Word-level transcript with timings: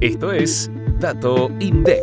Esto 0.00 0.30
es 0.30 0.70
Dato 1.00 1.50
INDEC. 1.58 2.00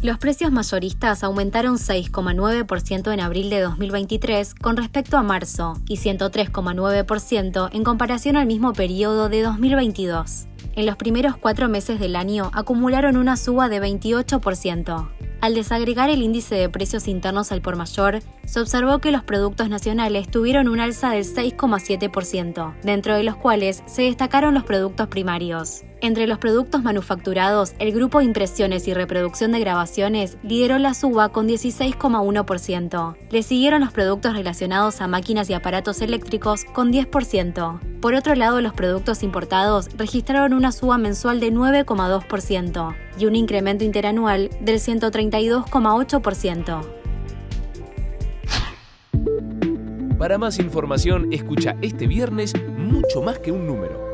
Los 0.00 0.16
precios 0.16 0.50
mayoristas 0.50 1.22
aumentaron 1.22 1.76
6,9% 1.76 3.12
en 3.12 3.20
abril 3.20 3.50
de 3.50 3.60
2023 3.60 4.54
con 4.54 4.78
respecto 4.78 5.18
a 5.18 5.22
marzo 5.22 5.78
y 5.86 5.98
103,9% 5.98 7.68
en 7.70 7.84
comparación 7.84 8.36
al 8.36 8.46
mismo 8.46 8.72
periodo 8.72 9.28
de 9.28 9.42
2022. 9.42 10.46
En 10.74 10.86
los 10.86 10.96
primeros 10.96 11.36
cuatro 11.36 11.68
meses 11.68 12.00
del 12.00 12.16
año 12.16 12.50
acumularon 12.54 13.18
una 13.18 13.36
suba 13.36 13.68
de 13.68 13.82
28%. 13.82 15.23
Al 15.44 15.52
desagregar 15.52 16.08
el 16.08 16.22
índice 16.22 16.54
de 16.54 16.70
precios 16.70 17.06
internos 17.06 17.52
al 17.52 17.60
por 17.60 17.76
mayor, 17.76 18.20
se 18.46 18.60
observó 18.60 19.00
que 19.00 19.12
los 19.12 19.24
productos 19.24 19.68
nacionales 19.68 20.30
tuvieron 20.30 20.68
un 20.68 20.80
alza 20.80 21.10
del 21.10 21.24
6,7%, 21.24 22.74
dentro 22.82 23.14
de 23.14 23.24
los 23.24 23.36
cuales 23.36 23.82
se 23.84 24.04
destacaron 24.04 24.54
los 24.54 24.64
productos 24.64 25.08
primarios. 25.08 25.82
Entre 26.04 26.26
los 26.26 26.36
productos 26.36 26.82
manufacturados, 26.82 27.72
el 27.78 27.90
grupo 27.90 28.20
Impresiones 28.20 28.86
y 28.88 28.92
Reproducción 28.92 29.52
de 29.52 29.60
Grabaciones 29.60 30.36
lideró 30.42 30.76
la 30.76 30.92
suba 30.92 31.30
con 31.30 31.48
16,1%. 31.48 33.16
Le 33.30 33.42
siguieron 33.42 33.80
los 33.80 33.90
productos 33.90 34.34
relacionados 34.34 35.00
a 35.00 35.08
máquinas 35.08 35.48
y 35.48 35.54
aparatos 35.54 36.02
eléctricos 36.02 36.66
con 36.66 36.92
10%. 36.92 38.00
Por 38.00 38.12
otro 38.12 38.34
lado, 38.34 38.60
los 38.60 38.74
productos 38.74 39.22
importados 39.22 39.88
registraron 39.96 40.52
una 40.52 40.72
suba 40.72 40.98
mensual 40.98 41.40
de 41.40 41.50
9,2% 41.50 42.94
y 43.18 43.24
un 43.24 43.34
incremento 43.34 43.84
interanual 43.84 44.50
del 44.60 44.80
132,8%. 44.80 46.82
Para 50.18 50.36
más 50.36 50.58
información, 50.58 51.32
escucha 51.32 51.76
este 51.80 52.06
viernes 52.06 52.52
mucho 52.76 53.22
más 53.22 53.38
que 53.38 53.52
un 53.52 53.66
número. 53.66 54.13